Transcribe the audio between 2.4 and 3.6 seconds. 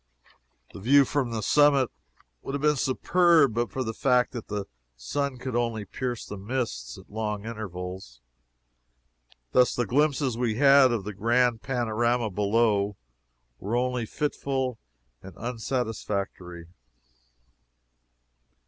would have been superb